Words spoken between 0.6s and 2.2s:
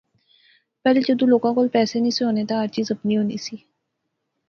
پہلیاں جذوں لوکاں کول پیسے نی